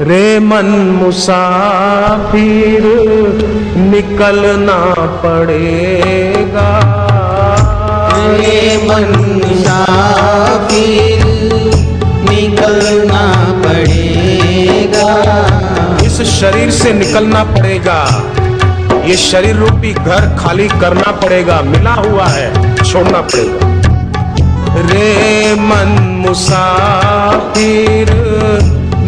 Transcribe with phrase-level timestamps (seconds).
[0.00, 0.66] रे मन
[1.02, 2.82] मुसाफिर
[3.76, 4.76] निकलना
[5.22, 6.66] पड़ेगा।
[8.32, 11.24] रे मन मुसाफिर
[12.30, 13.24] निकलना
[13.64, 15.08] पड़ेगा।
[16.06, 18.00] इस शरीर से निकलना पड़ेगा।
[19.06, 22.48] ये शरीर रूपी घर खाली करना पड़ेगा मिला हुआ है
[22.84, 23.74] छोड़ना पड़ेगा।
[24.82, 28.14] रे मन मुसाफिर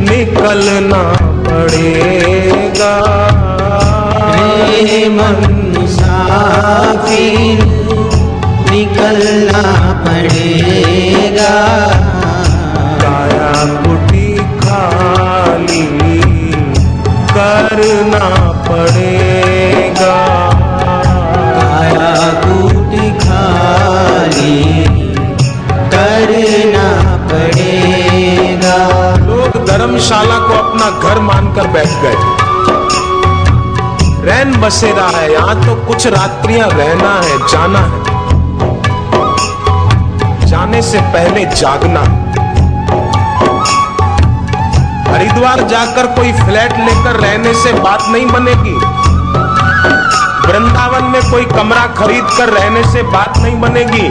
[0.00, 1.02] निकलना
[1.46, 2.94] पड़ेगा।
[5.08, 7.26] मन साफी
[8.70, 9.62] निकलना
[10.06, 11.54] पड़ेगा।
[29.98, 32.18] धर्मशाला को अपना घर मानकर बैठ गए।
[34.26, 37.98] रैन बसेरा है, यहाँ तो कुछ रात्रियाँ रहना है, जाना है।
[40.46, 42.02] जाने से पहले जागना।
[45.10, 48.76] हरिद्वार जाकर कोई फ्लैट लेकर रहने से बात नहीं बनेगी।
[50.46, 54.06] वृंदावन में कोई कमरा खरीद कर रहने से बात नहीं बनेगी।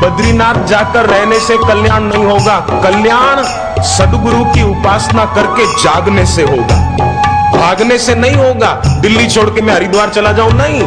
[0.00, 3.42] बद्रीनाथ जाकर रहने से कल्याण नहीं होगा। कल्याण
[3.82, 6.96] सदगुरु की उपासना करके जागने से होगा।
[7.58, 10.82] भागने से नहीं होगा, दिल्ली छोड़ के मैं हरिद्वार चला जाऊँ, नहीं।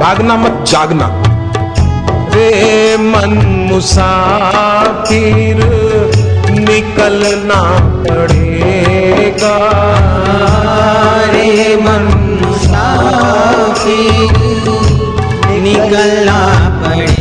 [0.00, 1.22] भागना मत, जागना।
[2.34, 5.56] रे मन मुसाफिर,
[6.50, 7.62] निकलना
[8.02, 9.58] पड़ेगा।
[11.26, 14.28] रे मन मुसाफिर,
[15.62, 16.38] निकलना
[16.84, 17.17] पड़ेगा।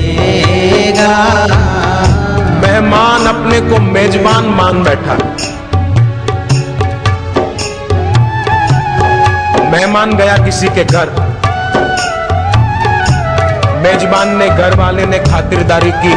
[3.57, 5.13] अपने को मेजबान मान बैठा।
[9.71, 11.09] मेहमान गया किसी के घर।
[13.83, 16.13] मेजबान ने घर वाले ने खातिरदारी की।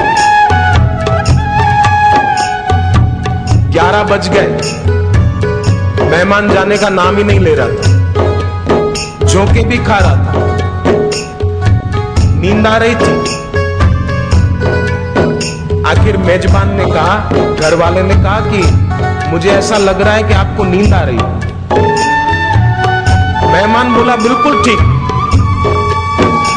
[3.70, 4.46] ग्यारह बज गए।
[6.10, 10.32] मेहमान जाने का नाम ही नहीं ले रहा था। झोंके भी खा रहा था।
[12.34, 13.39] नींद आ रही थी।
[15.90, 17.16] आखिर मेजबान ने कहा
[17.60, 18.58] घर वाले ने कहा कि
[19.30, 21.16] मुझे ऐसा लग रहा है कि आपको नींद आ रही
[23.52, 24.78] मेहमान बोला, बिल्कुल ठीक।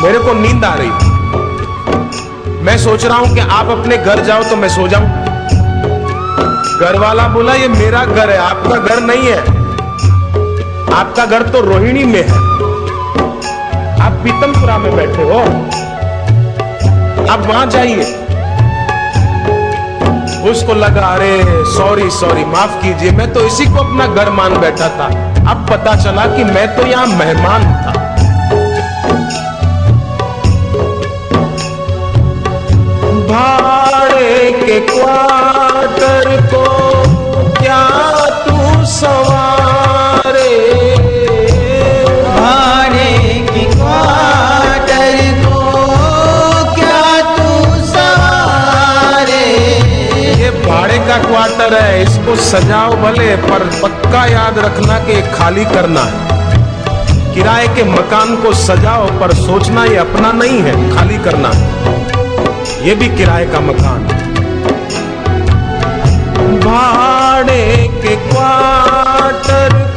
[0.03, 0.89] मेरे को नींद आ रही
[2.63, 5.05] मैं सोच रहा हूँ कि आप अपने घर जाओ तो मैं सो जाऊँ।
[6.79, 9.37] घर वाला बोला, ये मेरा घर है, आपका घर नहीं है।
[10.93, 12.37] आपका घर तो रोहिणी में है।
[14.01, 15.39] आप पीतमपुरा में बैठे हो।
[17.33, 18.22] आप वहाँ जाइए।
[20.51, 24.87] उसको लगा, अरे सॉरी सॉरी माफ़ कीजिए, मैं तो इसी को अपना घर मान बैठा
[24.89, 25.07] था।
[25.51, 27.93] अब पता चला कि मैं तो यहाँ मेहमान था।
[33.27, 36.65] भाड़े के क्वार्टर को
[37.59, 37.83] क्या
[38.45, 39.32] तू सवारे
[51.73, 57.83] क्वार्टर है, इसको सजाओ भले, पर पक्का याद रखना कि खाली करना है। किराए के
[57.83, 63.45] मकान को सजाओ, पर सोचना ये अपना नहीं है, खाली करना है। ये भी किराए
[63.45, 64.05] का मकान।
[66.59, 69.92] भाड़े के क्वार्टर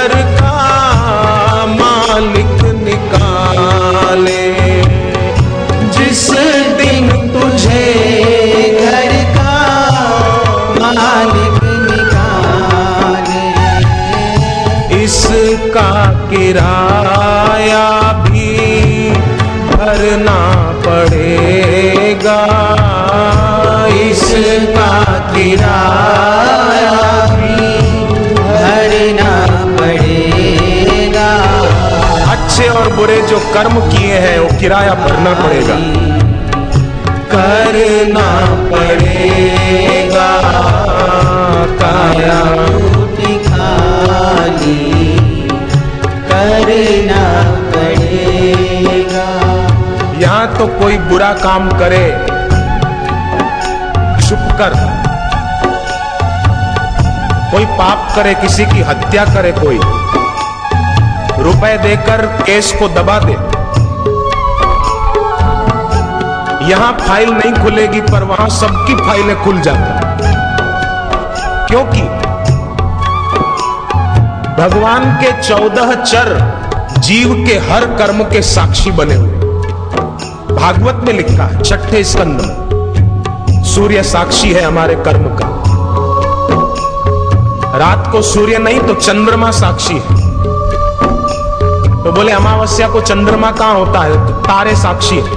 [0.00, 4.44] घर का मालिक निकाले।
[5.96, 6.22] जिस
[6.78, 7.82] दिन तुझे
[8.80, 9.56] घर का
[10.76, 13.44] मालिक निकाले,
[15.02, 15.90] इसका
[16.30, 17.86] किराया
[18.22, 18.50] भी
[19.68, 20.40] भरना
[20.86, 22.42] पड़ेगा।
[24.00, 24.92] इसका
[25.34, 26.29] किराया
[32.60, 35.74] अच्छे और बुरे जो कर्म किए हैं वो किराया भरना पड़ेगा।
[37.32, 38.26] करना
[38.70, 40.26] पड़ेगा।
[41.80, 42.40] काया
[46.30, 47.22] करना
[47.70, 49.28] पड़ेगा।
[50.20, 52.04] यहाँ तो कोई बुरा काम करे
[54.20, 54.76] छुप कर।
[57.52, 59.80] कोई पाप करे किसी की हत्या करे कोई।
[61.42, 63.32] रुपए देकर केस को दबा दे।
[66.70, 69.98] यहाँ फ़ाइल नहीं खुलेगी, पर वहाँ सबकी फाइलें खुल जाती
[71.68, 72.02] क्योंकि
[74.56, 76.28] भगवान के चौदह चर
[77.00, 79.38] जीव के हर कर्म के साक्षी बने हुए
[80.52, 85.48] भागवत में लिखा है, छठे स्कंद में, सूर्य साक्षी है हमारे कर्म का।
[87.78, 90.19] रात को सूर्य नहीं तो चंद्रमा साक्षी है।
[92.04, 94.26] तो बोले, अमावस्या को चंद्रमा कहाँ होता है?
[94.26, 95.30] तो तारे साक्षी है।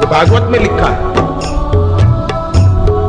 [0.00, 1.14] तो भागवत में लिखा है।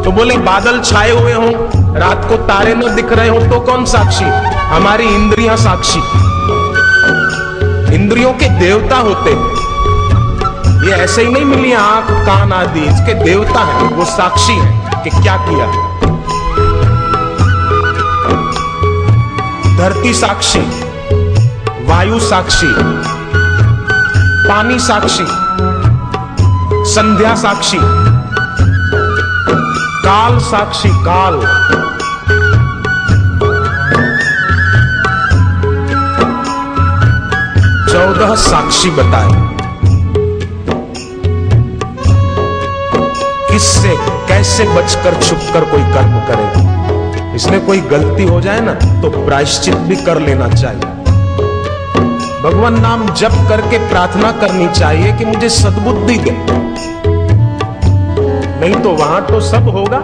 [0.04, 1.52] तो बोले, बादल छाए हुए हों,
[1.96, 4.26] रात को तारे न दिख रहे हो तो कौन साक्षी?
[4.60, 6.00] हमारी इंद्रियाँ साक्षी।
[7.96, 9.62] इंद्रियों के देवता होते
[10.88, 15.10] ये ऐसे ही नहीं मिली आँख, कान आदि। इसके देवता है, वो साक्षी है कि
[15.10, 15.66] क्या किया?
[19.78, 20.81] धरती साक्षी।
[21.92, 22.68] वायु साक्षी,
[24.48, 25.24] पानी साक्षी,
[26.92, 27.78] संध्या साक्षी,
[30.06, 31.40] काल साक्षी, काल।
[37.92, 39.34] चौदह साक्षी बताए।
[43.52, 43.96] किससे,
[44.30, 49.96] कैसे बचकर, छुपकर कोई कर्म करे इसमें कोई गलती हो जाए ना तो प्रायश्चित भी
[50.06, 51.01] कर लेना चाहिए।
[52.44, 56.32] भगवान नाम जप करके प्रार्थना करनी चाहिए कि मुझे सद्बुद्धि दे।
[58.60, 60.00] नहीं तो वहाँ तो सब होगा।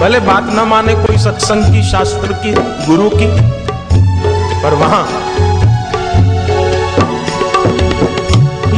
[0.00, 2.52] भले बात ना माने कोई सत्संग की, शास्त्र की,
[2.86, 3.28] गुरु की,
[4.62, 5.04] पर वहाँ।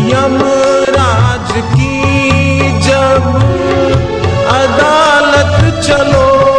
[0.06, 3.22] यमराज की जब
[4.52, 6.51] अदालत चलोगे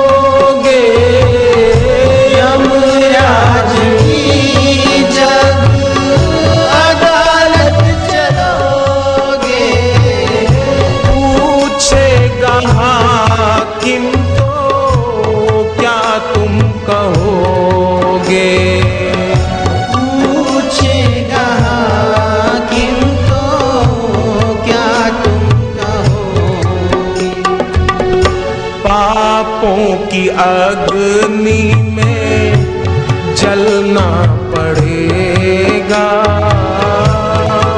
[35.93, 36.05] पड़ेगा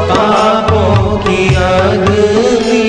[0.09, 2.83] पापों की अग्नि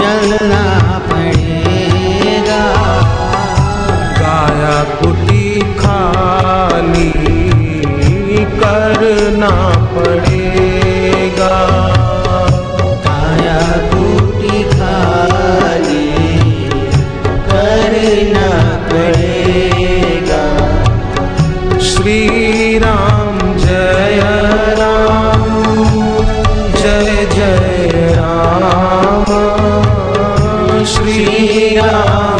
[0.00, 0.64] जलना
[1.08, 2.64] पड़ेगा।
[4.18, 7.10] काया कुटी खाली
[8.60, 9.54] करना
[9.94, 10.43] पड़ेगा।
[31.74, 32.33] Yeah.